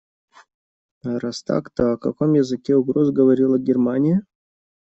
[1.11, 4.23] А раз так, то о каком языке угроз говорила Германия?